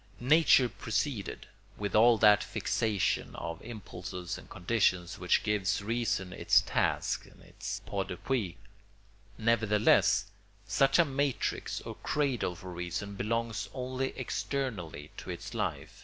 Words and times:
Nature 0.19 0.67
preceded, 0.67 1.45
with 1.77 1.93
all 1.95 2.17
that 2.17 2.43
fixation 2.43 3.35
of 3.35 3.61
impulses 3.61 4.35
and 4.35 4.49
conditions 4.49 5.19
which 5.19 5.43
gives 5.43 5.83
reason 5.83 6.33
its 6.33 6.61
tasks 6.61 7.27
and 7.27 7.43
its 7.43 7.81
point 7.85 8.07
d'appui. 8.09 8.55
Nevertheless, 9.37 10.25
such 10.65 10.97
a 10.97 11.05
matrix 11.05 11.81
or 11.81 11.93
cradle 12.01 12.55
for 12.55 12.71
reason 12.71 13.13
belongs 13.13 13.69
only 13.75 14.07
externally 14.17 15.11
to 15.17 15.29
its 15.29 15.53
life. 15.53 15.99